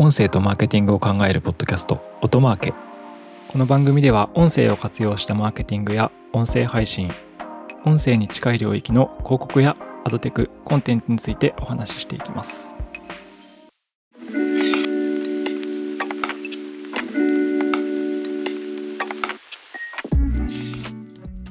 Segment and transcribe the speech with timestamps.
[0.00, 2.74] 音声とマーケティングを考えるポッドキャスト音マーケ
[3.48, 7.10] この番組では音声を活用したマーケティングや音声配信
[7.84, 12.76] 音声に近い領域の広告やアドテクコンテンツについてお話ししていきます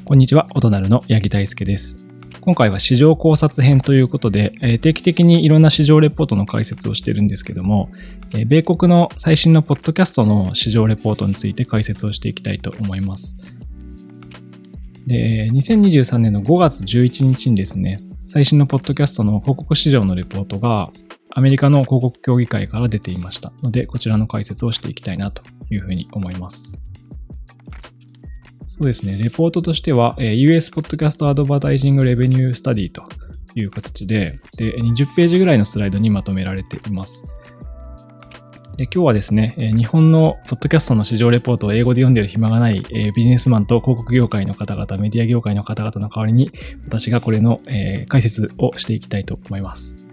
[0.05, 2.06] こんにちは、音なるの八木大輔です。
[2.41, 7.89] 今回は市場考察編ということで、え定期的にいろんな市場レポートの解説をしてるんですけども、
[8.33, 13.35] え米国の最新のポッドキャストの市場レポートについて解説をしていきたいと思います。
[15.07, 20.91] で、2023年の5月11日にですね、最新のポッドキャストの広告市場のレポートが
[21.31, 26.79] アメリカの広告協議会から出ていましたので、こちらの解説をしていきたいなというふうに思います。
[28.77, 29.17] そうですね。
[29.17, 33.03] レポートとしては、え US Podcast Advertising Revenue Study と
[33.55, 37.25] いう形でで、20ページぐらいのスライドにまとめられています。
[38.77, 46.51] で今日はですね、日本のポッドキャストの市場レポートを英語で読んでる暇がない、えビジネスマンと広告業界の方々、メディア業界の方々の代わりに、
[46.85, 50.06] 私がこれの、え解説をしていきたいと思います。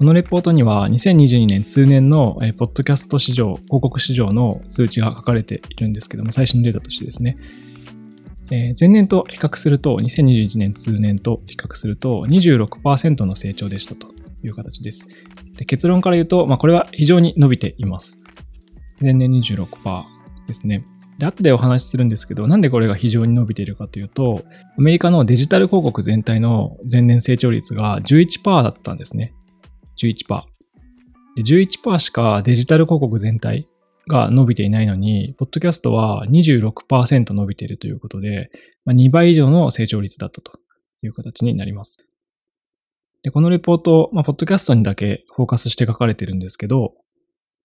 [0.00, 7.36] このレポートには2022年通年のポッドキャスト市場、広告市場の数値が書かれているんですけども、最新のデータとしてですね、
[8.48, 14.08] 前年と比較すると、2021年通年と比較すると26%の成長でしたと
[14.42, 15.04] いう形です。
[15.58, 18.18] で結論から言うと、まあ、これは非常に伸びています。
[19.02, 20.04] 前年26%
[20.46, 20.82] ですね。
[21.18, 24.46] で、後でお話しするんですけど、なんでこれが非常に伸びているかというと、
[24.78, 29.34] アメリカのデジタル広告全体の前年成長率が11%だったんですね。
[30.06, 30.42] 11%。
[31.36, 33.66] で、11%しかデジタル広告全体
[34.08, 38.50] が伸びていないのに、ポッドキャストは26%伸びているということで、
[38.84, 40.58] まあ、2倍以上の成長率だったと
[41.02, 41.98] いう形になります。
[43.22, 46.94] で、このレポート、まあ、ポッドキャストにだけフォーカスして書かれてるんですけど、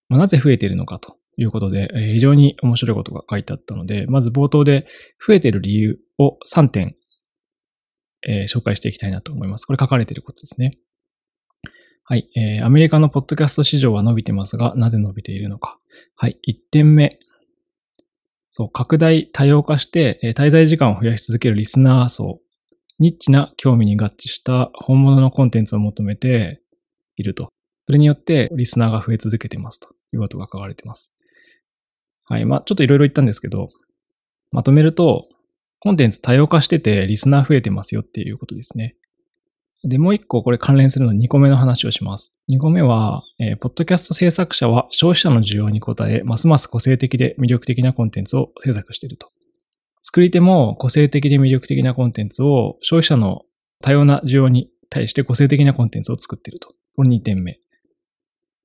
[0.08, 4.86] まあ、なぜ増えているのかということで、えー、非常に面白いことが書いてあったので、まず冒頭で
[5.26, 6.94] 増えている理由を3点、
[8.28, 9.66] えー、紹介していきたいなと思います。
[9.66, 10.78] これ書かれていることですね。
[12.08, 15.76] はい、えー、アメリカのポッドキャスト市場は伸びてますが、なぜ伸びているのか。
[16.14, 17.18] はい、1点目。
[18.48, 22.38] そう、拡大、多様化して、えー、滞在時間を増やし続けるリスナー層。
[23.00, 26.62] ニッチな興味に合致した本物のコンテンツを求めて
[27.16, 27.48] いると。
[27.86, 31.12] それによってリスナーが増え続けてますということが書かれています。
[32.22, 32.44] はい。
[32.44, 33.66] まあ、ちょっといろいろ言ったんですけど、
[34.52, 35.24] まとめると、
[35.80, 38.94] コンテンツ多様化しててリスナー増えてますよっていうことですね。
[39.88, 42.34] で、もう一個これ関連するの2個目の話をします。
[42.50, 49.30] 2個目は、えー、ポッドキャスト制作者は消費者の需要に応え、ますます個性的で魅力的なコンテンツを制作していると。
[50.02, 53.42] 作り手も個性的で魅力的なコンテンツを消費者の
[53.82, 56.74] 多様な需要に対して個性的なコンテンツを作っていると。
[56.96, 57.60] これ2点目。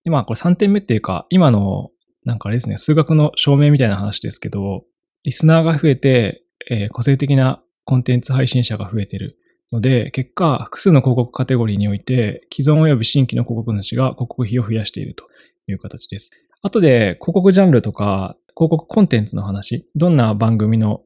[0.03, 1.89] で、まあこれ3点目っていうか、今の
[2.25, 4.85] なんかあれですね、数学の証明みたいな話ですけど、
[5.23, 9.37] リスナーが増えて、えー、個性的なコンテンツ配信者が増えている。
[9.71, 15.25] ので、結果、複数の広告カテゴリーにおいて、既存及び新規の広告主が広告費を増やしていると
[15.67, 16.31] いう形です。
[16.61, 21.01] 後で、広告ジャンルとか、広告コンテンツの話、どんな番組の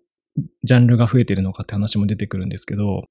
[0.63, 3.03] ジャンルが増えているのかって話も出てくるんですけど、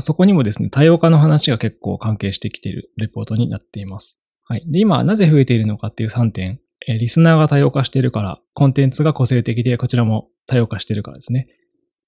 [0.00, 4.18] そこにもですね、多様化の話が結構関係してきているレポートになっています。
[4.44, 4.64] はい。
[4.66, 6.60] で、今、なぜ増えているのかっていう3点。
[6.86, 11.46] えリスナーが多様化しているから、コンテンツが個性的で、こちらも多様化しているからですね。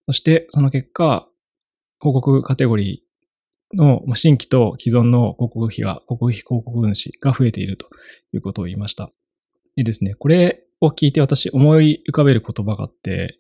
[0.07, 1.29] そして、その結果、
[2.05, 7.89] 広告カテゴリーの新規と既存の広告費が、広告費広告分子が増えていると
[8.35, 9.11] いうことを言いました。
[9.75, 13.39] でですね、これを聞いて私思い浮かべる言葉があって、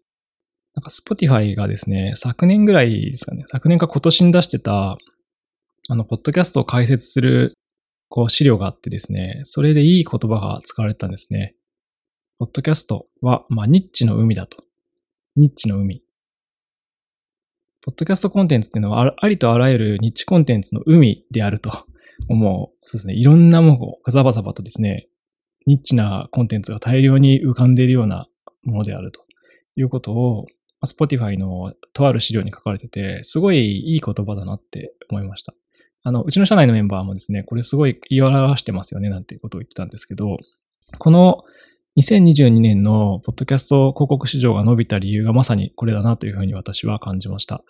[0.74, 4.96] なんか Spotify がですね、昨年ぐらいですかね、昨年か今年に出してた、
[5.90, 7.52] あの、ポッドキャストを解説する、
[8.08, 11.54] こう、資料があってですね、それでいい言葉が使われたんですね。
[12.38, 14.64] ポッドキャストは、まあ、ニッチの海だと。
[15.36, 16.03] ニッチの海。
[17.84, 21.70] ポッドキャストコンテンツっていうのはありとあらゆるニッチコンテンツの海であると
[22.30, 22.74] 思う。
[22.82, 23.12] そうですね。
[23.12, 25.06] いろんなものをザバザバとですね、
[25.66, 28.26] ニッチなコンテンツが大量に浮かんでいるような
[28.62, 29.20] ものであると
[29.76, 30.46] いうことを、
[30.82, 35.52] Spotify のとある資料に書かれてて、すごいいい言葉だなって思いました。
[36.04, 40.38] あの、うちの社内のメンバーもですね、これすごい言い表してますよね、なんていうことを言ってたんですけど、
[40.98, 41.42] この
[41.96, 47.62] 2022年のポッドキャスト広告市場が伸びた理由がまさにこれだなというふうに私は感じました。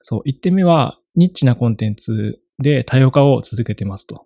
[0.00, 4.24] そう、1点目はニッチなコンテンツで多様化を続けてますと。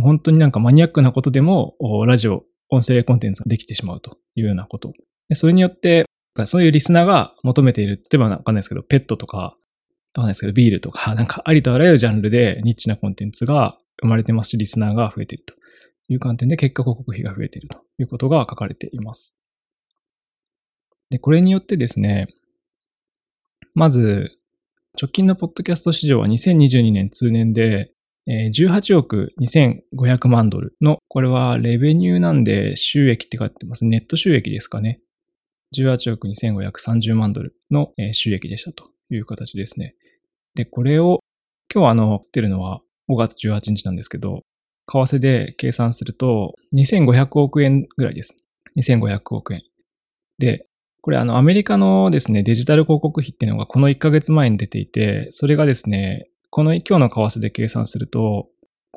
[0.00, 1.74] 本当になんかマニアックなことでも
[2.06, 4.94] ラジオ、音声コンテンツができてしまうというようなこと。
[5.34, 6.06] それによって、
[6.46, 9.52] そういうリスナーが求めている、例えばわかんないですけど、ペットとか、わ
[10.14, 15.54] かんないですけど、ビールとか、 なんかありとあらゆるジャンルでニッチなコンテンツが生まれてますし、リスナーが増えていると
[16.08, 19.36] いう観点で結果広告費が増えているとということが書かれています。
[21.10, 22.28] で、これによってですね、
[23.74, 24.38] まず、
[25.00, 27.92] 直近のポッドキャスト市場は2022年通年で、
[28.26, 33.84] 18億2500万ドルの、これはレベニューなんで収益って書いてます。
[33.84, 35.00] ネット収益ですかね。
[35.76, 39.94] 18億2530万ドルの収益でしたという形ですね。
[40.54, 41.20] で、これを、
[41.72, 44.42] 今日あの、ってるのは5月18日なんですけど、
[44.86, 48.36] 為替で計算すると2500億円ぐらいです。
[48.78, 49.62] 2500億円。
[50.38, 50.66] で、
[51.02, 58.48] これあのアメリカのですね、デジタル広告費っていうのがこの1ヶ月前に出ていて、それがですね、この今日の為替で計算すると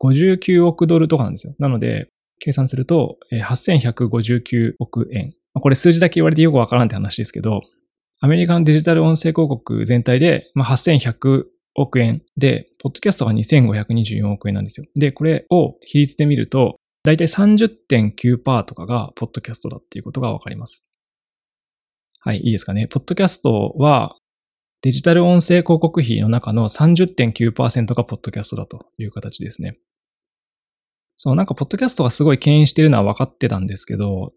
[0.01, 1.53] 59億ドルとかなんですよ。
[1.59, 2.07] なので、
[2.39, 5.33] 計算すると8159億円。
[5.53, 7.61] これ数字だけ言われてよくわからんって話ですけど、
[8.21, 11.45] アメリカのデジタル音声広告全体で8100
[11.81, 14.87] 億円で、ポッドキャストが2524億円なんですよ。
[14.95, 20.85] で、これを比率で見ると、だいたい30.9%とかがポッドキャストだっていうことがわかります。
[22.19, 22.87] はい、いいですかね。
[22.87, 24.17] ポッドキャストは
[24.81, 29.77] デジタル音声広告費の中の30.9%がポッドキャストだという形ですね。
[31.15, 34.31] そう、なんかポッドキャストがすごい牽引してるのは分かってたんですけど、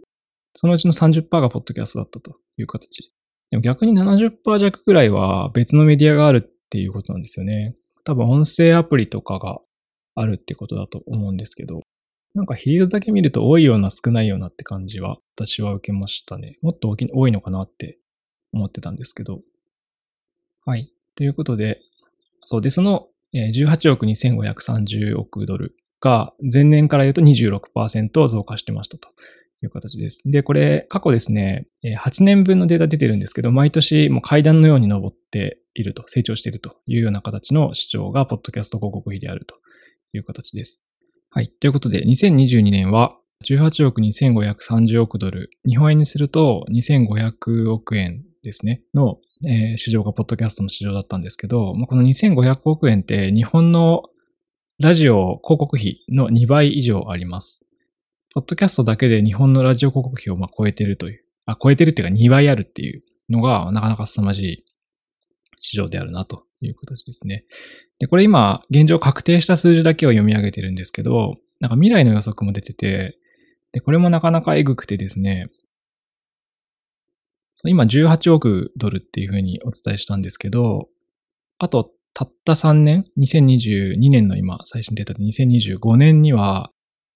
[0.55, 3.13] そのうちの30%がポッドキャストだったという形。
[3.51, 7.77] でも逆に70%弱くらいは別のメディアがあるっていうことなんですよね。
[8.05, 9.59] 多分音声アプリとかが
[10.15, 11.83] あるってことだと思うんですけど、
[12.35, 16.57] なんか比率だけ見ると多いような少ないようなって感じは私は受けましたね。
[16.63, 17.99] もっと多いのかなって
[18.55, 19.43] 思ってたんですけど。
[20.65, 20.91] はい。
[21.15, 21.79] ということで、
[22.45, 29.11] そうで、その18億2530億ドルが前年から言うと26%増加してましたと
[29.63, 30.23] いう形です。
[30.25, 39.57] で、これ過去ですね、8年分のデータ出てるんですけど、毎年もう階段のように登っていると、成長しているというような形の市場が、ポッドキャスト広告費であると
[40.13, 40.83] いう形です。
[41.31, 41.49] はい。
[41.49, 54.05] ということで、2022年は18億2530億ドル、日本円にすると2500億円ですね、の、えー、市場がポッドキャストの市場だったんですけど、この2500億円って日本の
[54.79, 57.65] ラジオ広告費の2倍以上あります。
[58.35, 64.65] ポッドキャストだけで日本のラジオ広告費を超えてるという、あ、超えてるっていうか2倍あるっていうのがなかなか凄まじい
[65.63, 67.45] 市場であるなという形ですね。
[67.99, 73.17] で、これ今、現状確定した数字だけを読み上げてるんですけど、なんか未来の予測も出てて、
[73.71, 75.49] で、これもなかなかエグくてですね、
[77.65, 80.89] 今18億ドルっていうふうにお伝えしたんですけど、
[81.59, 86.73] あとたった3年、2022年の今最新データで2025年には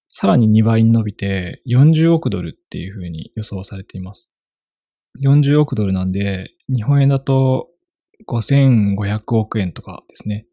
[0.07, 4.31] さらに2倍に伸びて40億ドルっていうふうに予想されています。
[5.21, 7.67] 40億ドルなんで、日本円だと
[8.25, 10.45] 5500億円とかですね。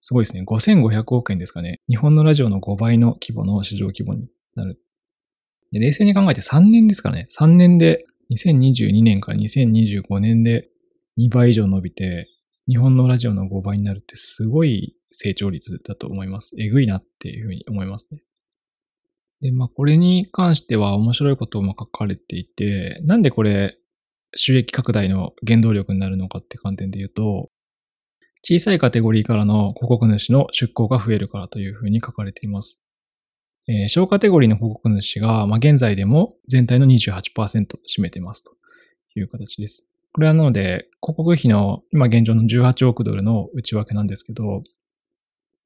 [0.00, 0.44] すごいですね。
[0.46, 1.80] 5500億円ですかね。
[1.88, 4.80] 日本のラジオの5倍の規模の市場規模になる。
[5.72, 7.26] で冷静に考えて3年ですからね。
[7.36, 10.68] 3年で、2022年から2025年で
[11.18, 12.28] 2倍以上伸びて、
[12.68, 16.54] 日本のラジオの5倍になるってすごい成長率だと思います。
[16.58, 18.22] えぐいなっていうふうに思いますね。
[19.40, 23.76] で、まあこれに関しては面白いことも書かれていて、なんでこれ
[24.36, 27.50] 収益拡大の原動力になるのかって観点で言うと、
[28.42, 32.80] 小さいカテゴリーからの広告主の出向が増えるからというふうに書かれています。
[33.68, 38.52] えー、小カテゴリーの広告主が、まあ、現在でも全体の28%を占めていますと
[39.16, 39.84] いう形です。
[40.12, 44.62] これはなので、広告費の今現状の18億ドルの内訳なんですけど、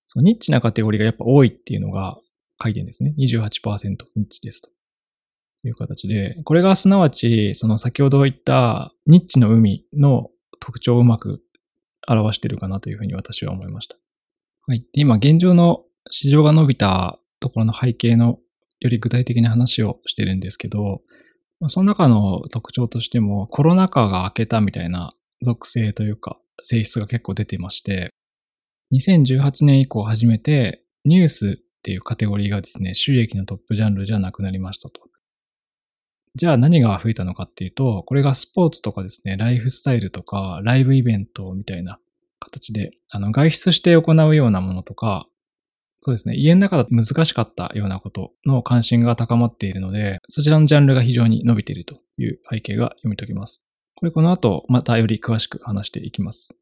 [0.06, 2.18] そのニッチなカテゴリーがやっぱ多いっていうのが
[2.62, 3.14] 書いてるんですね。
[3.18, 4.70] 28%ニッチですと。
[5.62, 11.42] という形で、これがすなわち、その先ほど言ったニッチの海の特徴をうまく
[12.08, 13.96] 表しているかなというふうに私は思いました。
[14.66, 14.80] はい。
[14.92, 18.38] で今現状の市場が伸びたところの背景の
[18.80, 21.02] より具体的な話をしてるんですけど、
[21.68, 25.10] その中の特徴としてもコロナ禍が明けたみたいな
[25.42, 28.10] 属性というか性質が結構出てまして、
[28.94, 35.09] 2018年以降初めてニュースっていうカテゴリーがですね、収益のトップジャンルじゃなくなりましたと。
[36.36, 41.98] じゃあ何が増えたのかっていうと、これがスポーツとかですね、ライフスタイルとか、ライブイベントみたいな
[42.38, 45.26] 形で、あの、外出して行うようなものとか、
[46.02, 53.62] そうですね、家の中だと難しかったようなことの関心が高まっているので、そちらのジャンルが非常に伸びているという背景が読み解けます。
[53.96, 56.56] これこの後、またより詳しく話していきます。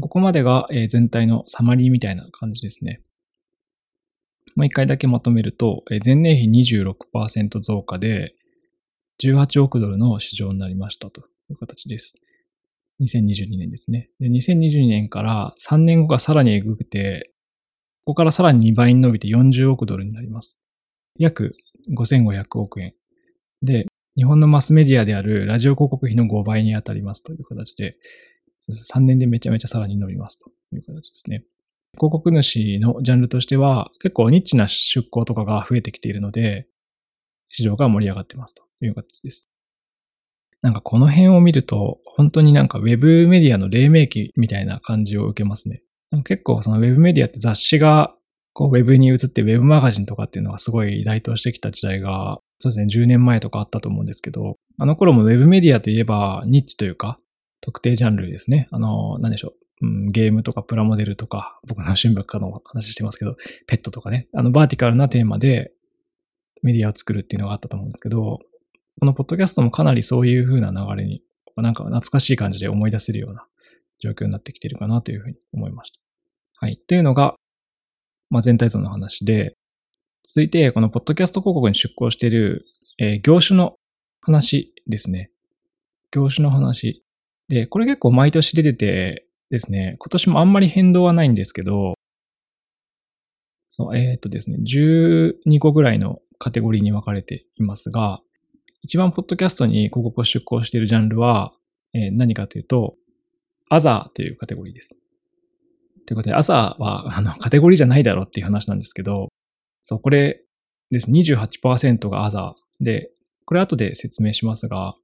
[0.00, 3.00] ここまでが全体のサマリーみたいな感じですね。
[4.56, 8.34] もう一回だけまとめると、前年比26%増加で、
[9.22, 12.14] 18億ドルの市場になりましたという形です。
[13.00, 14.10] 2022年ですね。
[14.20, 17.32] で、2022年から3年後がさらにエグくて、
[18.04, 20.58] ここからさらに2倍に伸びて40億ドルになります。
[21.18, 21.54] 約
[21.96, 22.94] 5500億円。
[23.62, 27.96] で、日本のマスメディアであるラジオ広告費の5倍に当たりますという形で、
[28.68, 31.44] 3年でめちゃめちゃさらに伸びますという形ですね。
[31.98, 36.66] 広告主のジャンルとしては結構ニッチな出向とかが増えてきているので、
[37.48, 39.48] 市場が盛り上がってますとという形です。
[40.62, 45.82] なんかこの辺を見ると、本当になんかウェブメディアの黎明期みたいな感じを受けますね。
[46.24, 48.14] 結構そのウェブメディアって雑誌が
[48.52, 57.18] こうウェブに移ってウェブマガジンとかっていうのがすごい台頭してきた時代が、そうですね、10年前とかあったと思うんですけど、あの頃もウェブメディアといえばニッチというか、
[57.60, 58.66] 特定ジャンルですね。
[58.70, 59.48] あの、何でしょ
[59.82, 59.86] う。
[59.86, 65.72] うん、ゲームとかプラモデルとか、僕の新聞家の話してますけど、ペットとかね、あのバーティカルなテーマで
[66.62, 68.38] メディアを作るっていうのがあったと思うんですけど、
[68.98, 71.22] このポッドキャストもかなりそういう風な流れに、
[71.56, 73.46] なんか懐かしい感じで思い出せるような
[73.98, 75.98] 状況になってきてるかなというふうに思いました。
[76.58, 76.78] はい。
[76.86, 77.34] というのが、
[78.30, 79.54] まあ、全体像の話で、
[80.24, 82.64] 続いて、このポッドキャスト広告に出向している、
[82.98, 83.76] えー、業種の
[84.22, 85.30] 話ですね。
[86.10, 87.04] 業種の話。
[87.48, 91.94] で、これ結構毎年出ててですね、今年もあんまり変動はないんですけど、
[93.68, 98.20] そう、えっ、とですね、12個ぐらいのカテゴリーに分かれていますが、
[98.82, 101.52] 一番ポッドキャストに広告を出稿しているジャンルは、
[101.92, 102.94] えー、何かというと、
[103.68, 104.96] アザーというカテゴリーです。
[106.06, 109.28] ということで、朝はあのカテゴリーじゃないだろうっていう話なんですけど、
[109.82, 110.42] そう、これ
[110.90, 111.10] です。
[111.10, 113.10] 28%がアザーで、
[113.44, 114.94] これ後で説明しますが、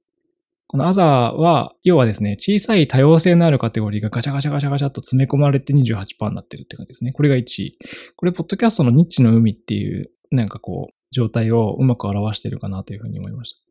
[0.67, 7.11] このアザーは、要はですね、小さい多様性のあるカテゴリーがガチャガチャガチャガチャと詰め込まれて28%になってるって感じですね。
[7.11, 7.77] これが1位。
[8.15, 13.61] これ、ポッドキャストのニッチの海っていう、なんかこう、状態をうまく表しているかなというふうに思いました。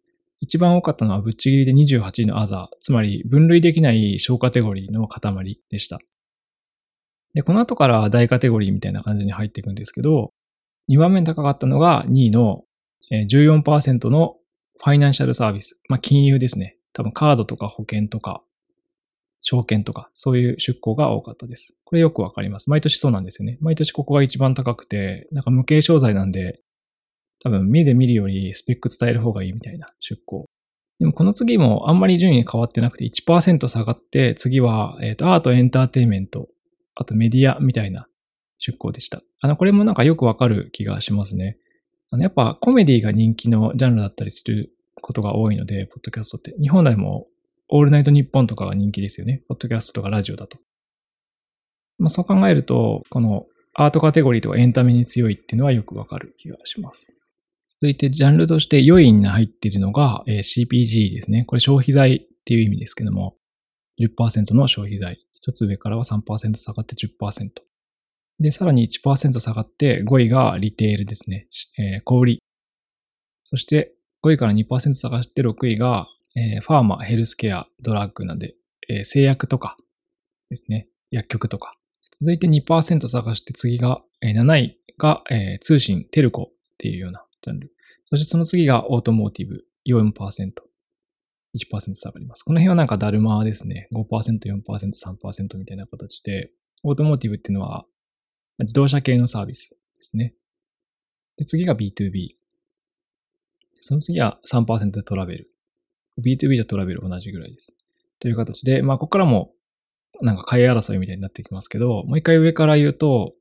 [0.41, 6.01] 一番多かったのはぶっちぎりで28位のアザー、つまり分類できない小カテゴリーの塊でした。
[7.35, 10.33] で、この後から大カテゴリーみたいな感じに入っていくんですけど、
[10.91, 12.65] 2番目に高かったのが2位の
[13.13, 14.37] 14%の
[14.79, 15.79] ファイナンシャルサービス。
[15.89, 16.77] まあ、金融ですね。
[16.93, 18.43] 多分カードとか保険とか、
[19.43, 21.77] 証券とか、そういう出向が多かったです。
[21.85, 22.71] これよくわかります。
[22.71, 23.59] 毎年そうなんですよね。
[23.61, 26.61] 毎年ここが一番高くて、なんか無形商材なんで、
[27.43, 30.47] 多分目で見るよりスペック伝える方がいいみたいな出向。
[30.99, 36.49] でもこの次もあんまり順位変わってなくて1%下がって、次は、えーとアートエンターテイメント
[36.95, 38.07] あとメディアみたいな
[38.59, 39.23] 出向でした。
[39.41, 41.59] あの、これもなんかよくわかる気がしますね。
[42.11, 46.55] あの、やっぱコメディが人気のジャンルだったりすることが多いので、ポッドキャストって。
[46.61, 47.27] 日本でも
[47.69, 49.43] オールナイトニッポンとかが人気ですよね。
[49.49, 50.59] ポッドキャストとかラジオだと。
[51.99, 57.17] まあ、そう考えると、このアートカテゴリーとかエンタメに強いっていうのはよくわかる気がします。
[57.83, 61.45] 続いて、ジャンルとして良いに入っているのが、え、CPG ですね。
[61.45, 63.35] これ消費財っていう意味ですけども、
[63.99, 65.19] 10%の消費財。
[65.35, 67.51] 一つ上からは3%下がって10%。
[68.39, 71.49] で、さらに1%下がって5位がリテールですね。
[71.77, 72.39] えー、小売。
[73.43, 78.55] そして5位から2%下がって6位が、えー、ファーマ、ヘルスケア、ドラッグなんで、
[78.91, 79.77] えー、製薬とか
[80.51, 80.87] ですね。
[81.11, 81.75] 薬局とか。
[82.21, 87.73] 続いて2%下がして次が、えー、7位が、えー、通信、テルコっていうようなジャンル。
[88.05, 90.53] そしてその次がオートモーティブ、4%。
[91.55, 92.43] 1%下がります。
[92.43, 93.89] この辺はなんかだるまですね。
[93.93, 96.51] 5%、4%、3%みたいな形で、
[96.83, 97.85] オートモーティブっていうのは
[98.59, 100.35] 自動車系のサービスですね。
[101.37, 102.31] で、次が B2B。
[103.81, 105.51] その次は3%でトラベル。
[106.19, 107.75] B2B とトラベル同じぐらいです。
[108.19, 109.53] という形で、まあ、ここからも
[110.21, 113.35] なんか買い争いみたいになってきますけど、もう一回上から言うと、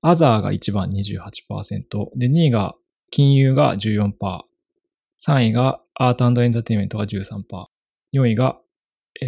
[0.00, 2.74] アザーが1番28%、で、2位が
[3.12, 4.12] 金融が14%、
[5.24, 7.44] 3位がアートエンターテイメントが13%。
[8.14, 8.58] 4位が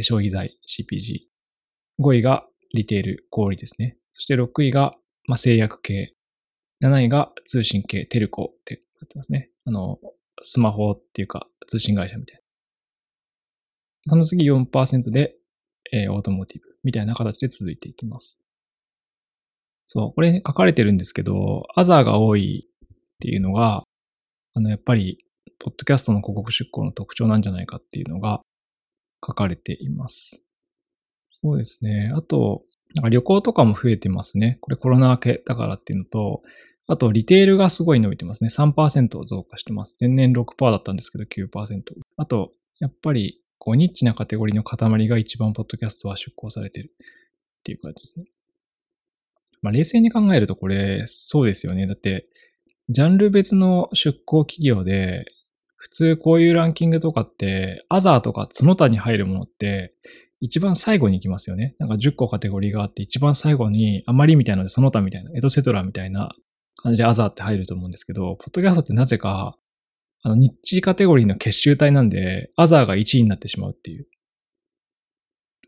[0.01, 1.21] 消費財 CPG。
[2.01, 3.99] 5位がリテール小売ですね。
[4.13, 4.95] そして6位が、
[5.27, 6.15] まあ、製薬系。
[6.83, 9.51] 7位が通信系テルコってなってますね。
[9.67, 9.99] あの、
[10.41, 12.41] スマホっていうか通信会社みたい
[14.07, 14.13] な。
[14.13, 15.37] その次4%で、
[15.93, 18.41] えー、オートモーティブみたいな形で続いていきます。
[19.85, 22.67] そう、これ書かれてるんですけど、アザーが多い
[23.25, 23.85] っていうのが、
[24.53, 25.25] あの、やっぱり
[25.59, 28.43] ポッドキャストの広告出稿の特徴なんじゃないかっていうのが
[29.27, 30.45] 書かれています。
[31.29, 32.13] そうですね。
[32.15, 32.65] あと、
[32.95, 34.59] なんか旅行とかも増えてますね。
[34.61, 36.43] これコロナ明けだからっていうのと、
[36.87, 38.51] あと、リテールがすごい伸びてますね。
[38.51, 39.97] 3%増加してます。
[39.99, 41.81] 前年6%だったんですけど9%。
[42.19, 48.27] あと、やっぱり、こう、ニッチなカテゴリーの塊が一番ポッドキャストは出稿されてるっていう感じですね。
[49.63, 51.87] まあ、冷静に考えるとこれ、そうですよね。
[51.87, 52.29] だって、
[52.89, 55.25] ジャンル別の出向企業で、
[55.77, 59.95] 普通こういうランキングとかって、アザーとかその他に入るものって、
[60.41, 61.75] 一番最後に行きますよね。
[61.79, 66.31] なんか10個カテゴリーがあって、一番最後に、あまりみたいなので、その他みたいな、エドセトラみたいな
[66.77, 69.57] 感じでアザーって入ると思うんですけど、ポッドキャストってなぜか、
[70.23, 74.07] あの、ニッチカテゴリーの結集体なんで、アザーが1位になってしまうっていう。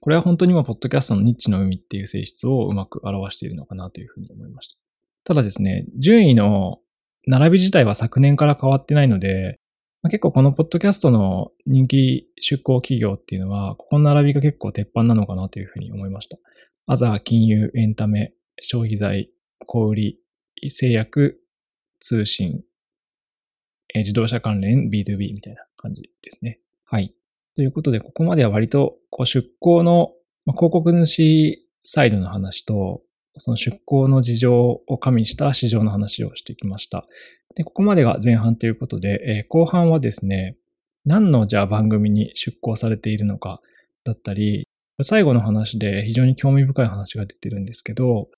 [0.01, 4.79] これは本当に今、ポッドキャストのニッチの海っていう性質をうまく表しているのかなというふうに思いました。
[5.25, 6.81] ただですね、順位の
[7.27, 9.59] 並び自体は昨年から変わってないので、
[10.03, 16.39] まあ、結構このポッドキャストの人気出向企業っていうのは、ここの並びが結構鉄板なのかなというふうに思いました。
[16.87, 19.31] アザー、金融、エンタメ、消費財、
[19.67, 20.19] 小売、
[20.69, 21.41] 製薬、
[21.99, 22.63] 通信、
[23.95, 26.61] え自動車関連 B2B みたいな感じですね。
[26.85, 27.13] はい。
[27.57, 30.13] ということで、ここまでは割とこう出向の、
[30.45, 33.03] まあ、広告主サイドの話と、
[33.39, 37.07] その出向の事情を加味した市場の話をしてきました。
[37.55, 40.57] で、ここまでが前半ということで、えー、後半はですね、
[41.05, 43.61] 何のじゃあ番組に出向されているのか
[44.05, 44.69] だったり、
[45.03, 48.29] 最後の話で非常に興味深い話が出てるんですけど、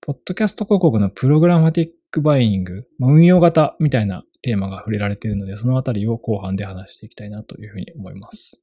[0.00, 8.62] ポッドキャスト広告のプログラマティックバイイング、まあ、運用型みたいなテーマが触れられているので、そのあたりを後半で話していきたいなというふうに思います。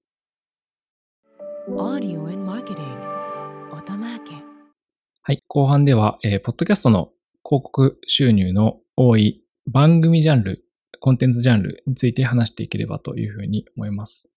[5.21, 7.11] はい、後半では、えー、ポッドキャストの
[7.45, 10.63] 広告収入の多い番組ジャンル、
[11.01, 14.31] コンテンツジャンルについて話していければというふうに思います。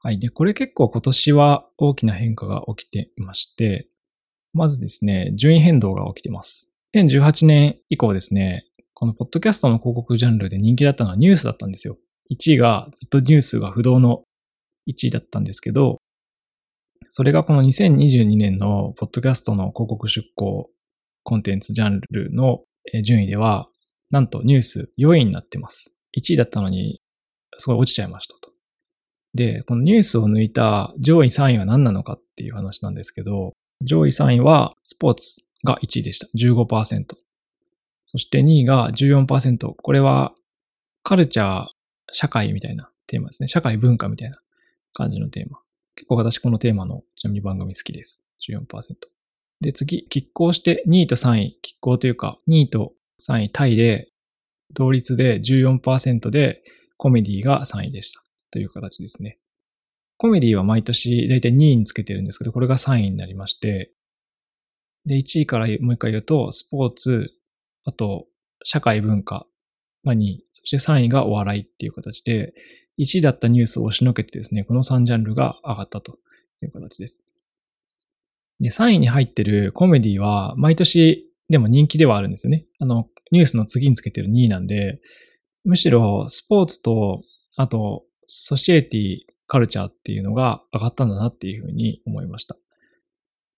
[0.00, 0.18] はい。
[0.18, 3.88] で、これ結構今年は大きな変化が起きていまして、
[4.52, 6.68] まずですね、順位変動が起きています。
[6.94, 11.96] 2018年以降ですね、このポッドキャストの広告ジャンルで人気だったのはニュースだったんですよ。
[12.30, 14.24] 1位がずっとニュースが不動の
[14.88, 15.98] 1位だったんですけど、
[17.10, 20.70] それがこの2022年のポッドキャストの広告出稿
[21.22, 22.60] コンテンツジャンルの
[23.04, 23.68] 順位では、
[24.10, 25.94] なんとニュース4位になってます。
[26.18, 27.00] 1位だったのに、
[27.56, 28.52] すごい落ちちゃいましたと。
[29.34, 36.28] で、このニュースを抜いた上位3位は何なのかっていう話なんですけど、上位3位はスポーツが1位でした。
[36.36, 37.16] 15%。
[38.06, 39.72] そして2位が14%。
[39.80, 40.34] これは
[41.02, 41.66] カルチャー、
[42.10, 43.48] 社会みたいなテーマですね。
[43.48, 44.36] 社会文化みたいな
[44.92, 45.60] 感じのテーマ。
[45.96, 48.22] 結構私このテーマのちなみに番組好きです。
[48.48, 48.96] 14%。
[49.60, 54.08] で、次、拮抗して2位と3位、拮抗というか2位と3位タイで、
[54.74, 56.62] 同率で14%で
[56.96, 58.22] コメディが3位でした。
[58.50, 59.38] という形ですね。
[60.16, 63.92] コメディは毎年だいたい2位につけてるんですけど、これが3位になりまして、
[65.04, 67.32] で、1位からもう一回言うと、スポーツ、
[67.84, 68.26] あと、
[68.62, 69.46] 社会文化
[70.04, 72.54] が2位、そして3位がお笑いっていう形で、
[72.98, 76.18] 1位だったニュースを押しのけてですね、この3ジャンルが上がったと
[76.62, 77.24] いう形です。
[78.60, 82.66] で、3位に入ってるコメディは、毎年でも人気ではあるんですよね。
[82.78, 85.00] あの、ニュースの次につけてる2位なんで、
[85.64, 87.22] むしろスポーツと、
[87.56, 92.56] あと、ソシエティ、カルチャーっていうのが上がったんだなっていうふうに思いました。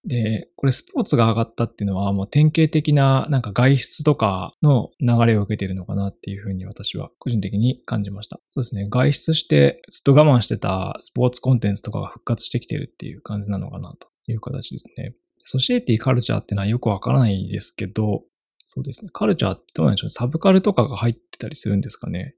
[0.06, 8.38] で、これスポーツが上がったっていうのはもう典型的ななんか外出とかの流れを受けているのかなっていうふうに私は個人的に感じました。
[8.52, 8.84] そうですね。
[8.88, 15.14] 外出してずっと我慢してたスポーツコンテンツとかが復活してきてるっていう感じなのかなという形ですね。
[15.44, 18.24] ソシエティカルチャーってのはよくわからないですけど、
[18.66, 19.10] そうですね。
[19.12, 20.08] カルチャーってどうなんでしょう？
[20.10, 22.34] サブカルとかが入ってたりするんですかね。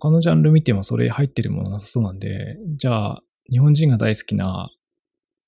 [0.00, 4.70] 他のジャンル見てもそれ入ってるものなさそうなんで、じゃあ、日本人が大好きな、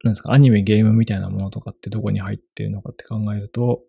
[0.02, 3.82] なんですか、アニメ、ゲームみたいなものとかってどこに入ってるのかって考えると、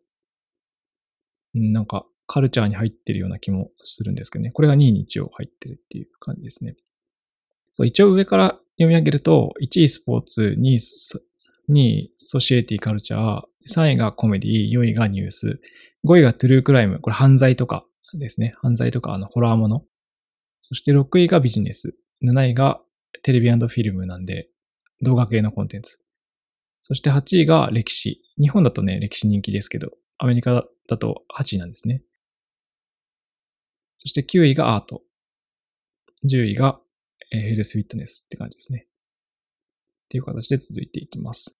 [1.53, 4.51] なんか、カルチャーに入ってるような気もするんですけどね。
[4.51, 6.75] これが2位に一応入ってるっていう感じですね。
[7.73, 10.77] そう、一応上から読み上げると、1位スポーツ、2位、
[11.69, 15.59] 2位ソシエティカルチャー、3位がコメディ、4位がニュース、
[16.05, 17.85] 5位がトゥルークライム、これ犯罪とか
[18.17, 18.53] ですね。
[18.61, 19.83] 犯罪とかあのホラーもの。
[20.59, 21.95] そして6位がビジネス。
[22.23, 22.81] 7位が
[23.23, 24.49] テレビフィルムなんで、
[25.01, 25.99] 動画系のコンテンツ。
[26.81, 28.21] そして8位が歴史。
[28.39, 32.03] 日本だとね、歴史人気ですけど、アメリカだと8位なんですね。
[33.97, 35.01] そして9位がアート。
[36.27, 36.79] 10位が
[37.29, 38.87] ヘルスフィットネスって感じですね。
[38.87, 41.57] っていう形で続いていきます。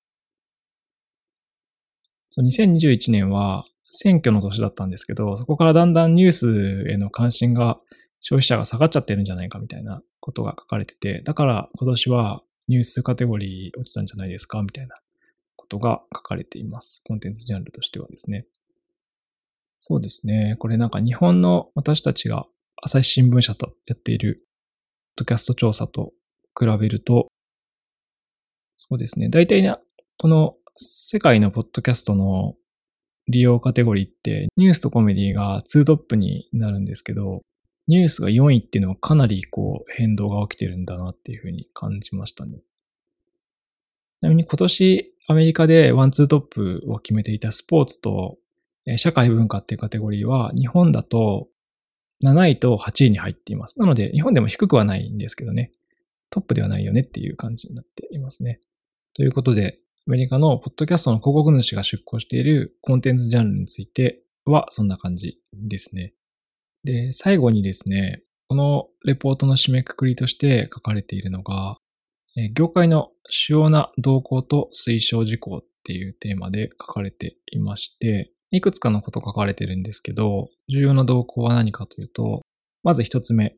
[2.37, 7.79] 2021年は選挙の年だったんですけど、そこからだんだんニュースへの関心が
[8.21, 14.61] 消費者が下がっちゃってるんじゃないかみたいなことが書かれてて、だから今年はニュースカテゴリー落ちたんじゃないですか？
[14.61, 14.95] みたいな
[15.57, 17.01] ことが書かれています。
[17.03, 18.45] コンテンツジャンルとしてはですね。
[19.81, 20.55] そうですね。
[20.57, 22.45] これなんか日本の私たちが
[22.81, 24.45] 朝日新聞社とやっている
[25.17, 26.13] ポッドキャスト調査と
[26.57, 27.27] 比べると、
[28.77, 29.27] そうですね。
[29.27, 29.73] 大体ね、
[30.17, 32.55] この世界のポッドキャストの
[33.27, 37.41] 利用カテゴリーってニュースとコメディが2トップになるんですけど、
[37.91, 42.59] ニュースが4位っていうのはかなりこう変動が起きてるんだなっていうふうに感じましたね。
[42.59, 42.61] ち
[44.21, 48.37] なみに今年アメリカでワンツートップを決めていたスポーツと
[48.95, 51.49] 社会文化っていうカテゴリーは日本だと
[52.23, 53.77] 7位と8位に入っています。
[53.77, 55.73] なので日本でも低くはないんですけどね、
[56.29, 58.61] トップではないよねっていう感じになっていますね。
[59.15, 66.13] ということで、アメリカのポッドキャストの広告主が出稿しているコンテンツジャンルについてはそんな感じですね。
[66.83, 71.77] で、最後にですね、このレポートの締めくくりとして書かれているのが、
[72.53, 82.41] 業界の主要な動向と推奨事項っていうテーマで書かれていまして、いくつかのこと書かれてるんですけど、重要な動向は何かというと、
[82.83, 83.55] まず一つ目、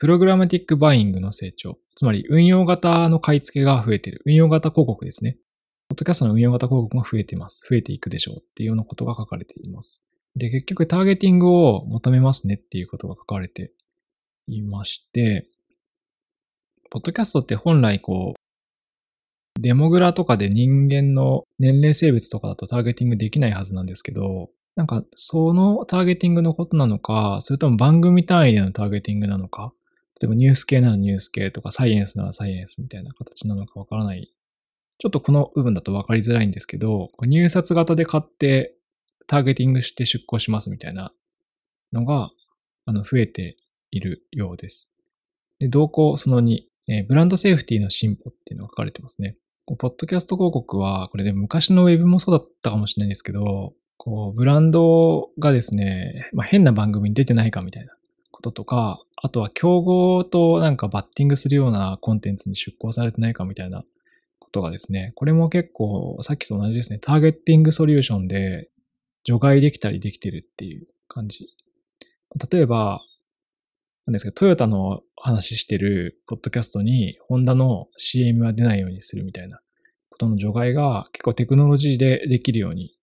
[0.00, 1.78] プログラマティックバイングの成長。
[1.94, 4.22] つまり運用型の買い付けが増えている。
[4.26, 5.36] 運用型広告ですね。
[5.88, 7.64] ポッドキャストの運用型広告が増えています。
[7.68, 10.04] 増えていくでしょうっていうようなことが書かれています。
[10.38, 13.72] で、結局ターゲティングを求めますねっていうことが書かれて
[14.46, 15.48] いまして、
[16.90, 29.72] ポッドキャストって本来こう、デモグラとかで人間の年齢性別とかだとターゲティングできないはずなんですけど、なんかそのターゲティングのことなのか、それとも番組単位でのターゲティングなのか、
[30.20, 34.32] 例えばニュース系ならニュース系とかサイエンスならサイエンスみたいな形なのかわからない。
[34.98, 38.77] ちょっとこの部分だとわかりづらいんですけど、入札型で買って
[39.28, 41.12] ターゲティングして出稿しますみたいな
[41.92, 42.30] のが、
[42.86, 43.56] あの、増えて
[43.90, 44.90] いるようです。
[45.60, 49.36] で、動向その2、えー、ブランドセーフティの進歩っていうのが書かれてますね。
[49.66, 57.92] ポッドキャスト広告は、これで昔のウェブもそうだったかもしれないですけど、こう、ブランドがですね、まあ、変な番組に出てないかみたいな
[58.30, 63.84] こととか、あとは競合となんかバッティングするようなコンテンツに出稿されてないかみたいな
[64.38, 68.70] ことがですね、これも結構さっきと同じですね、ターゲッティングソリューションで
[69.24, 71.48] 除外できたりできてるっていう感じ。
[72.50, 73.00] 例えば、
[74.06, 79.60] なんですけど、トヨタの話してるポッドキャストに、ホンダの CM は出ないようにするみたいな
[80.08, 82.94] ことの除外が結構テクノロジーでできるように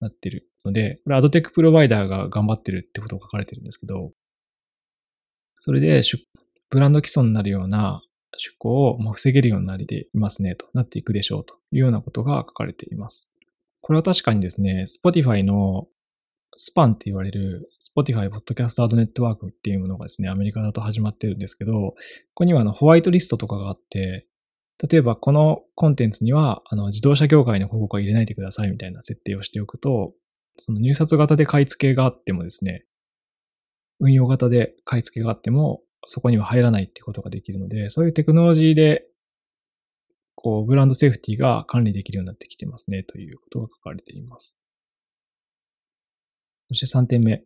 [0.00, 4.12] なってるので、これアドテックプロバイダーが頑張ってるってことが書かれてるんですけど、
[5.58, 6.02] それで
[6.70, 8.02] ブランド毀損になるような
[8.36, 13.30] 出稿を防げるようになりでいますねとなっていくでしょうというようなことが書かれています。
[13.80, 15.86] これは確かにですね、Spotify の
[16.56, 21.94] SPAN って言われる Spotify Podcast Ad Network っていうものがですね、アメリカだと始まってるんですけど、こ
[22.34, 24.26] こにはあのホワイトリストとかがあって、
[24.90, 30.12] 例えばこのコンテンツにはあの自動車業界の広告は入れないでくださいみたいな設定をしておくと、
[30.56, 32.84] その入札型で買い付けがあってもですね、
[33.98, 39.04] 運用型で買い付けがあっても、そこには入らないってことができるので、そういうテクノロジーで、
[40.42, 44.56] こう、ブランドセーフティが管理できるようになってきてますね、ということが書かれています。
[46.68, 47.44] そして3点目。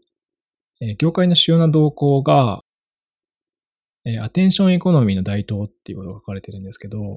[0.81, 2.61] え業界の主要な動向が、
[4.05, 7.17] えアテンションエコノミーの台頭っていうことが書かれてるんですけど、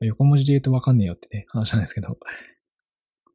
[0.00, 2.18] 横文字で言うとわかんねえよってね、話なんですけど、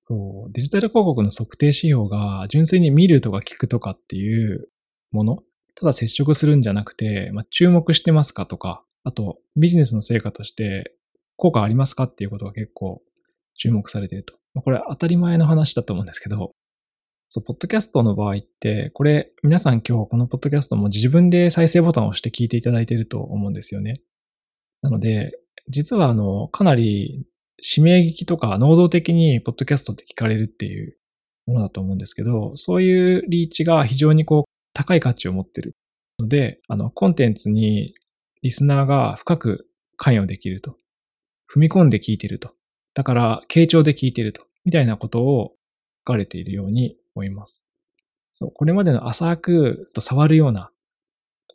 [0.51, 4.69] デジタル広告の測定指標が純粋に見るとか聞くとかっていう
[5.09, 10.93] もの、ただ接触するんじゃなくて、まあ、注目してますかとか、あとビジネスの成果として
[11.39, 13.01] 効果ありますかっていうことが結構
[13.55, 14.35] 注目されていると。
[14.53, 16.51] まあ、これ当たり前の話だと思うんですけど、
[17.29, 24.01] そう、ポッドキャストの場合って、これ皆さん今日このポッドキャストも自分で再生ボタンを押して聞いていただいていると思うんですよね。
[24.81, 25.31] なので、
[25.69, 27.25] 実はあの、かなり
[27.61, 30.97] 指名聞きとか能動的にポッドキャストって聞かれるっていう
[31.45, 35.75] ものだと思うんですけど、そういうリーチが非常にこう高い価値を持ってる
[36.17, 37.93] ので、あの、コンテンツに
[38.41, 40.79] リスナーが深く関与できると。
[41.53, 42.53] 踏み込んで聞いてると。
[42.93, 44.43] だから、傾聴で聞いてると。
[44.65, 45.55] みたいなことを
[46.07, 47.65] 書かれているように思います。
[48.31, 50.71] そう、これまでの浅くと触るような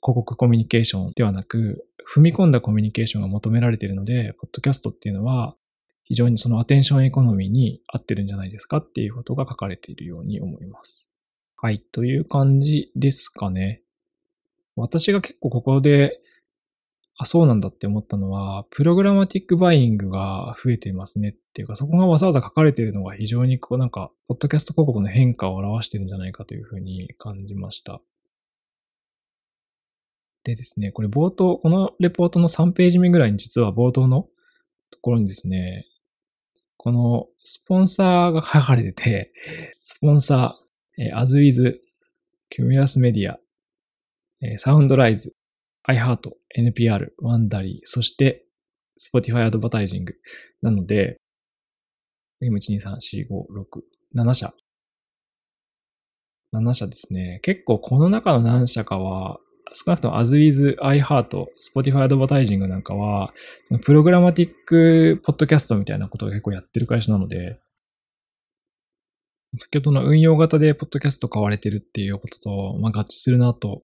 [0.03, 5.57] 広告コミュニケーションではなく、踏み込んだコミュニケーションが求められているので、ポッドキャストっていうのは、
[6.03, 11.11] 非常にそのアテンションエコノミーに合ってるんじゃないですかっていうことが書かれているように思います。
[11.57, 13.83] はい、という感じですかね。
[14.77, 16.21] 私が結構ここで、
[17.17, 28.01] あ、そうなんだって思ったのは、プログラマティックバイイングが増えていますねっていうか、そこがわざわざ書かれているのが非常にこうなんか、ポッドキャスト広告の変化を表してるんじゃないかというふうに感じました。
[30.43, 34.29] でですね、これ冒頭、このレポートの3ページ目ぐらいに実は冒頭の
[34.91, 35.87] ところにですね、
[36.77, 39.33] このスポンサーが書かれてて、
[39.81, 41.77] スポンサー、えー、AsWiz、
[42.55, 43.37] Cumulus Media、
[44.43, 45.31] えー、Soundrise、
[45.89, 48.47] iHeart、NPR、Wondery、そして
[48.99, 50.05] Spotify Advertising
[50.63, 51.19] なので、
[52.43, 54.55] M1234567 社。
[56.55, 57.41] 7社ですね。
[57.43, 59.39] 結構この中の何社かは
[59.73, 63.33] 少なくとも AsWiz、iHeart、Spotify Advertising なんかは、
[63.67, 67.59] そのプログラマティックポッドキャストみたいなことを結構やってる会社なので、
[69.57, 73.83] 先ほどの運用型でポッドキャスト買われてるっていうことと、まあ、合致するなと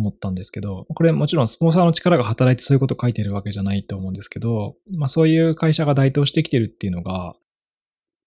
[0.00, 7.34] 思ったんですけど、これもちろんスポンサーの力が働いてそういうこと書いてるわけじゃないと思うんですけど、まあそういう会社が台頭してきてるっていうのが、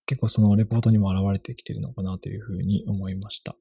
[0.05, 3.55] 結構そのレポートにも現れてきてるのかなというふうに思いました。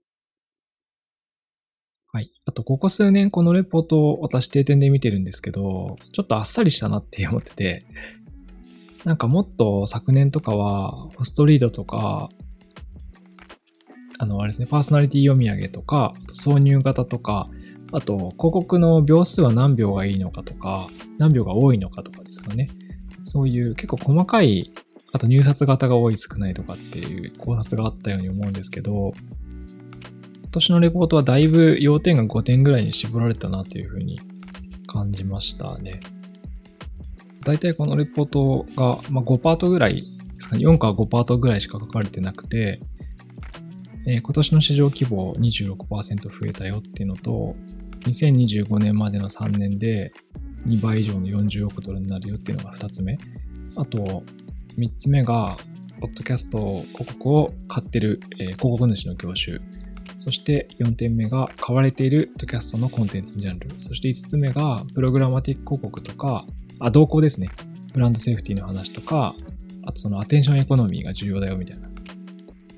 [2.14, 2.30] はい。
[2.44, 7.86] あと、ここ数年このレポートを私定点で見てるんですけど、ちょっとあっさりしたなって思ってて、
[9.04, 12.28] なんかもっと昨年とかは、ホストリードとか、
[14.18, 17.48] あの、あれですね、パーソナリティ読み上げとか、挿入型とか、
[17.92, 22.68] あと、広告の秒数は何秒がいいのかとか、何秒が多いのかとかですかね。
[23.22, 24.72] そういう結構細かい、
[25.12, 29.12] あと入札型が多い少ないとかっていう考察があったように思うんですけど、
[30.42, 34.20] 今年のレポートはだいぶ要点が5点ぐらいに絞られたなというふうに
[34.86, 36.00] 感じましたね。
[37.44, 40.02] 大体このレポートが、まあ、5パートぐらい
[40.34, 42.80] ですかね、4か5パートぐらいしか書かれてなくて、
[44.06, 47.54] えー、今年の市場規模26%増えたよっていうのと、
[48.04, 50.12] 2025年までの3年で
[50.66, 53.18] 2倍以上の40億ドルになるよっていうのが2つ目。
[53.76, 54.22] あと、
[54.78, 55.56] 3つ目が、
[56.00, 59.60] ポッドキャスト広告を買ってる、えー、広告主の業種。
[60.16, 63.70] そして4点目が買われているポッドキャストのコンテンツジャンル。
[63.78, 66.44] そして5つ目がプログラマティック広告とか、
[66.80, 67.50] あ、動向ですね。
[67.92, 69.34] ブランドセーフティーの話とか、
[69.84, 71.88] あとそのアテンションエコノミーが重要だよみたいな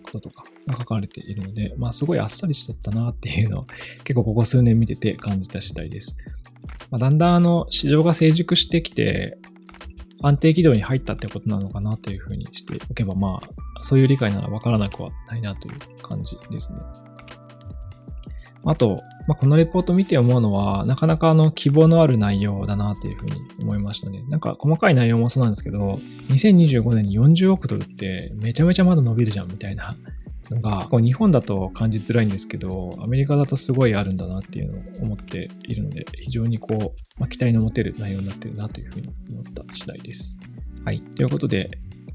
[0.02, 3.66] こととかが書かれているので、まあすごいあっさりしちゃったなっていうのを
[4.04, 6.16] 結構ここ数年見てて感じた次第です。
[6.90, 9.38] まあ、だんだんあの市場が成熟してきて
[10.22, 16.78] 安定軌道に入ったってことなのかなというふうにしておけばまあそういう理解ならわからなくはないなという感じですね。
[18.66, 24.24] あと、まあ、このレポート見て思うのは、なかなかあの希望のある内容だなというふうに思いましたね。
[24.28, 26.00] なんか細かい内容もそうなんですけど、
[26.30, 29.94] 2025年に40億ドルってめちゃめちゃまだ伸びるじゃんみたいな
[30.50, 40.38] のが、こう日本だと感じづらいんですけど、アメリカだとすごいあるんだなっていうのを思っているので、非常にこう、まあ、期待の持てる内容になってるなというふうに思った次第です。
[40.84, 41.00] はい。
[41.00, 41.70] ということで、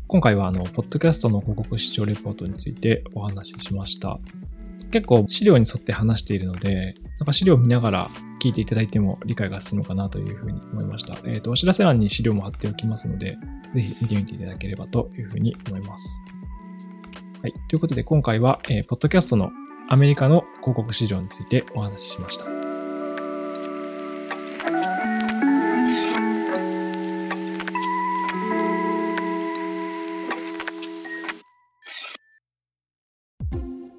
[0.07, 4.19] 今回はあの、ポッドキャストの広告視聴レポートについてお話ししました。
[4.91, 8.09] 結構資料に沿って話しているので、なんか資料を見ながら
[8.41, 11.13] 聞いていただいても理解が進むかなというふうに思いました。
[11.25, 13.37] えっ、ー、と、お知らせ欄に資料も貼っておきますので、
[13.75, 16.21] ぜひ見てみていただければというふうに思います。
[17.41, 17.53] はい。
[17.69, 19.51] ということで今回は、えー、ポッドキャストの
[19.87, 22.45] アメリカの広告市場についてお話ししました。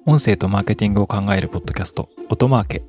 [0.05, 2.83] 音声とマーケティングを考えるポッドキャスト、音マーケ。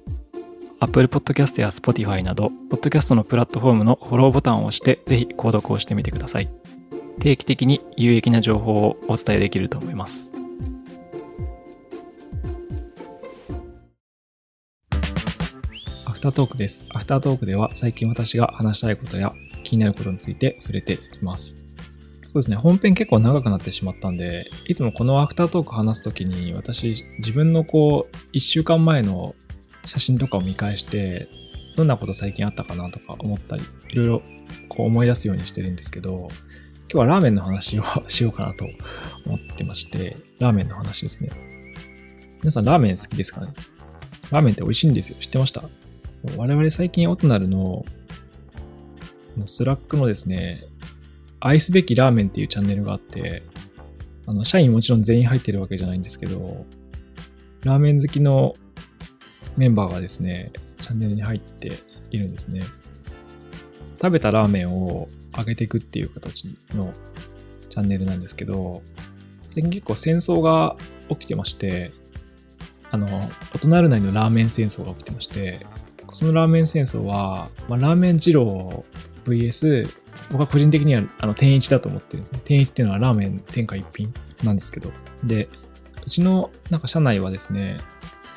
[0.80, 6.50] Apple Podcast や Spotify など、ポッドキャストのプラットフォームのフォローボタンを押して、ぜひ購読をしてみてください。
[7.20, 10.31] 定期的に有益な情報をお伝えできると思います。
[16.22, 16.86] フタートークです。
[16.90, 19.32] アフタートークでは最近私が話したいことや
[19.64, 21.56] 気になることについて触れていきます。
[22.28, 29.34] そうですね、本編結構長くなってしまったんで、いつもこのアフタートーク話すときに、私、自分のこう、1週間前の
[29.84, 31.28] 写真とかを見返して、
[31.76, 34.22] どんなこと最近あったかなとか思ったり、いろいろ
[34.68, 36.28] こう思い出すようにしてるんですけど、
[36.82, 38.64] 今日はラーメンの話をしようかなと
[39.26, 41.30] 思ってまして、ラーメンの話ですね。
[42.42, 43.48] 皆さんラーメン好きですかね？
[44.30, 45.16] ラーメンって美味しいんですよ。
[45.18, 45.64] 知ってました？
[46.36, 47.84] 我々最近オトナルの
[49.44, 50.64] スラックのですね、
[51.40, 53.42] 愛すべきラーメンっていうチャンネルがあって、
[54.26, 56.64] あの、社員もちろん全員入ってるわけじゃないんですけど、
[57.64, 58.54] ラーメン好きの
[59.56, 61.72] メンバーがですね、チャンネルに入って
[62.12, 62.62] いるんですね。
[64.00, 66.92] 食べたラーメンを上げていくっていう形の
[67.68, 68.82] チャンネルなんですけど、
[69.42, 70.76] 最近結構戦争が
[71.08, 71.90] 起きてまして、
[72.92, 73.06] あの、
[73.54, 75.66] オトナルのラーメン戦争が起きてまして、
[76.12, 78.84] そのラーメン戦争は、まあ、ラーメン二郎
[79.24, 79.88] VS
[80.30, 82.40] 僕は個人的にはあの天一だと思ってるんですね。
[82.44, 84.12] 天一っていうのはラーメン天下一品
[84.44, 84.92] なんですけど。
[85.24, 85.48] で、
[86.06, 87.78] うちのなんか社内はですね、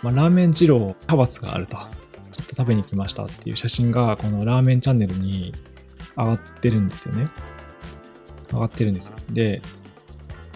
[0.04, 1.78] まあ、ラーメン二郎派閥があると。
[2.32, 5.54] ちょっと食べに来ましたっていう写真がこのラーメンチャンネルに
[6.18, 7.30] 上がってるんですよね。
[8.52, 9.16] 上がってるんですよ。
[9.32, 9.62] で、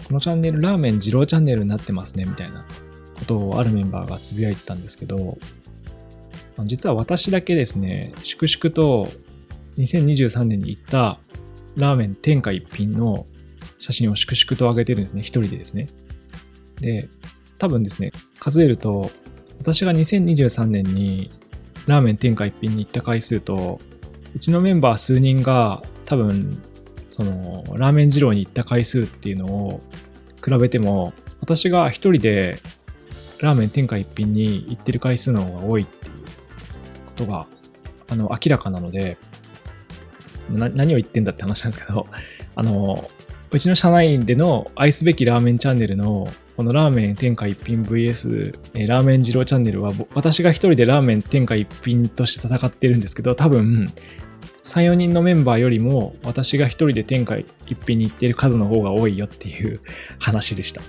[0.06, 2.66] このチャンネルラーメン二郎チャンネルになってますねみたいな
[3.18, 5.38] ことをあるメンバーがつぶやいてたんですけど、
[6.66, 9.08] 実は私だけですね、粛々と
[9.78, 11.18] 2023年に行った
[11.76, 13.26] ラーメン天下一品の
[13.78, 15.20] 写真を粛々と上げてるんですね。
[15.20, 15.86] 一人でですね。
[16.80, 17.08] で、
[17.58, 19.10] 多分ですね、数えると、
[19.58, 21.30] 私が2023年に
[21.86, 23.80] ラーメン天下一品に行った回数と、
[24.34, 26.62] うちのメンバー数人が多分、
[27.10, 29.80] その、ラーメン二郎に行った回数っていうのを
[30.44, 32.58] 比べても、私が一人で
[33.40, 36.09] ラーメン天下一品に行ってる回数の方が多いって
[37.20, 37.46] ことが、
[38.08, 39.18] あの、明らかなので、
[40.48, 42.06] 何を言ってんだって話なんですけど、
[42.56, 43.08] あの、
[43.52, 53.92] うちの社内での愛すべきラーメンチャンネルのこのラーメン天下一品 VS ラーメン二郎チャンネルは私が一人でラーメン天下一品として戦ってるんですけど多分
[54.62, 57.48] 3、4人のメンバーよりも私が一人で天下一
[57.84, 59.80] 品に行ってる数の方が多いよっていう
[60.20, 60.80] 話でした。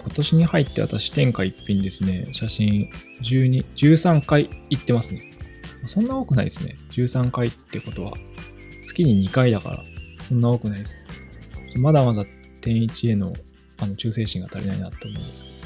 [0.00, 2.90] 今年に入って私天下一品ですね、写真
[3.22, 5.31] 12、13回行ってますね。
[5.86, 6.76] そんな多くないですね。
[6.90, 8.12] 13回ってことは。
[8.86, 9.84] 月に2回だから、
[10.28, 10.96] そんな多くないです。
[11.76, 12.24] まだまだ
[12.60, 13.32] 天一への
[13.78, 15.62] あの忠誠心が足りないなって思うんですけど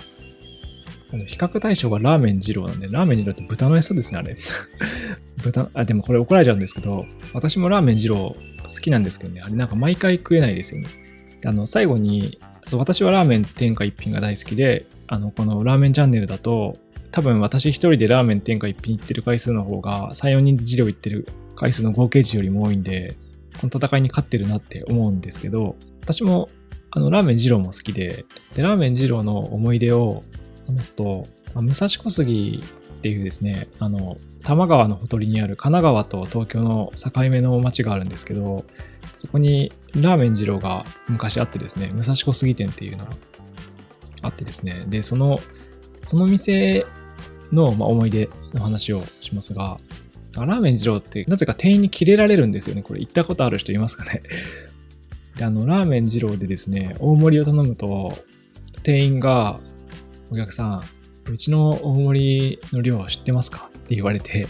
[1.12, 4.36] あの比較対象がラーメン二郎なんで、ラーメン二郎って豚の餌ですね、あれ。
[5.42, 10.88] 豚、あ、でもこれ怒られちゃうんですけど、私もラーメン二郎好きなんですけどね、あれなんか毎回食えないですよね。
[11.44, 16.76] あの、最後に、そう、私はラーメン天下一品が大好きで、あの、このラーメンチャンネルだと、
[17.10, 23.16] 多分私一人でラーメン天下一品行ってる回数の方が、3、4人で二郎行ってる回数の合計値よりも多いんで、
[23.60, 26.48] この戦いに勝ってるなって思うんですけど、私も
[26.90, 30.22] あのラーメン二郎も好きでで、ラーメン二郎の思い出を
[30.66, 38.64] 話すと、武蔵小杉っていうですね、あの、多摩川のほとりにある神奈川と東京の境目の町があるんですけど、
[39.14, 43.10] そこにラーメン二郎が昔あってですね、武蔵小杉店っていうのが
[44.22, 45.38] あってですね、で、その、
[46.06, 46.86] その店
[47.52, 49.78] の、ま思い出の話をしますが、
[50.34, 52.82] ラーメン二郎ってなぜか店員にキレられるんですよね。
[52.82, 54.22] これ行ったことある人いますかね
[55.36, 58.16] で、あの、ラーメン二郎でですね、大盛りを頼むと、
[58.82, 59.58] 店員が、
[60.30, 60.82] お客さん、
[61.30, 63.68] うちの大盛りの量知ってますか？
[63.76, 64.46] って言われて、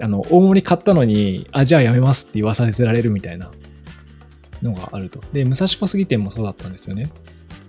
[0.00, 3.52] あの、大盛り買ったのに、あ、じゃあやめますって言わさせられるみたいな
[4.62, 5.20] のがあると。
[5.32, 7.10] で、武蔵小杉店もそうだったんですよね。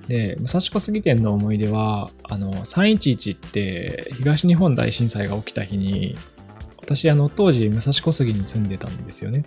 [0.07, 6.15] で、武蔵小杉店の思い出は、あの、311って東日本大震災が起きた日に、
[6.77, 9.43] 私、あの、当時、武蔵小杉に住んでたんですよね。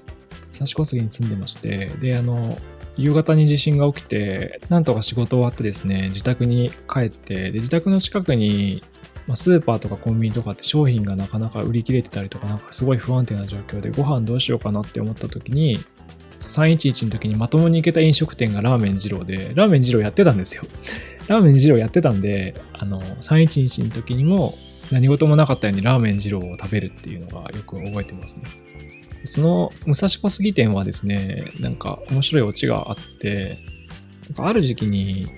[0.52, 2.58] 武蔵小杉に住んでまして、で、あの、
[2.96, 8.82] 夕方に地震が起きて、なんとか仕事終わってですね、自宅に帰って、で、自宅の近くに、
[9.26, 15.78] まあ、スーパーとかコンビニとかって商品がなかなか売り切れてたりとか、なんかすごい不安定な状況で、ご飯どうしようかなって思った時に、
[16.48, 20.64] 311の時にまともに行けた飲食店がラーメン二郎で、ラーメン二郎やってたんですよ。
[21.28, 24.58] ラーメン二郎やってたんで、あの、311の時にも
[24.90, 28.42] 何事もなかったようにラーメン二郎を食べるっていうのがよく覚えてますね。
[29.24, 33.58] その武蔵小杉店はですね、なんか面白いオチがあって、
[34.28, 35.28] なんかある時期に、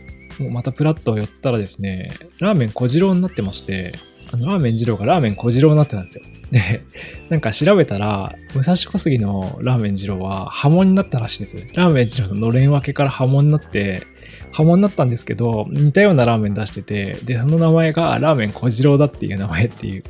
[0.51, 3.93] またプラッと寄ったらですね、ラーメン小次郎になってまして、
[4.39, 6.25] ラーメン二郎がラーメン小次郎になってたんですよ。
[6.51, 6.83] で、
[7.29, 11.65] なんか調べたら、武蔵小杉のラーメン二郎は波紋になったらしいんですよ。
[11.75, 14.07] ラーメン二郎ののれん分けから波紋になって、
[14.53, 20.03] 波紋になったんですけど、似たようなラーメン出してて、で、その名前がラーメン小次郎だっていう名前っていう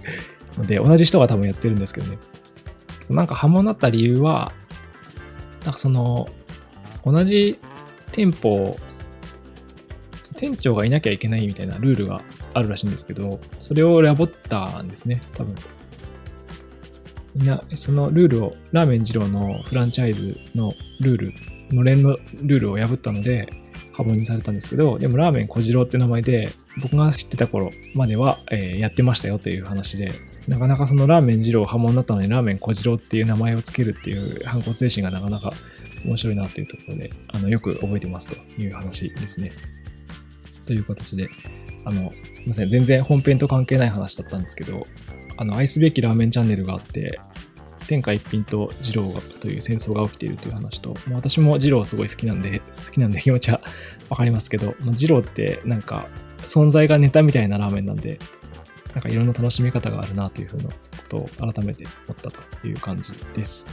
[0.59, 2.19] ので、同じ人が多分やってるんですけどね。
[3.03, 4.53] そなんか波紋になった理由は、
[5.65, 6.29] なんかその、
[7.05, 7.59] 同じ
[8.13, 8.77] 店舗、
[10.37, 12.23] 店長がいなきゃいけないみたいなルールが
[12.55, 15.55] あるらしいんですけど、それをラボったんですね、多分。
[17.35, 21.33] みんな、そのルールを、ラーメン二郎のフランチャイズのルール、
[21.71, 23.49] のれんのルールを破ったので、
[23.93, 30.12] 波紋にされたんですけど、でもラーメン小次郎って名前で、僕が知ってた頃までは、えー、やってましたよという話で、
[30.49, 35.51] なかなかそのラーメン二郎波紋だったのにラーメン小次郎っていう名前をつけるっていう反骨精神がなかなか
[36.05, 39.53] 面白いなっていうところで、あの、よく覚えてますという話ですね。
[40.67, 41.29] という形で、
[41.85, 44.87] あの、すいません、全然本編と関係ない話だったんですけど、
[45.37, 47.21] あの、愛すべきラーメンチャンネルがあって、
[47.87, 53.61] 天下一品と二郎という戦争が起きているという話と、私も二郎すごい好きなんで、好きなんで気持ちは
[54.09, 58.18] わかりますけど、二郎ってなんか存在がネタみたいなラーメンなんで、
[58.95, 60.75] なんかいろんな楽しみ方があるなというふうなこ
[61.09, 63.66] とを改めて思ったという感じです。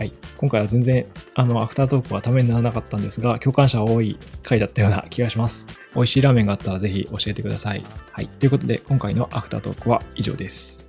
[0.00, 0.14] はい。
[0.38, 5.66] 今回は全然、あの、アフタートークはためにならなかったんですが、共感者多い回だったような気がします。
[5.94, 7.84] 美味しいラーメンがあったらぜひ教えてください。
[8.10, 8.26] はい。
[8.26, 10.79] ということで、今回のアフタートークは以上です。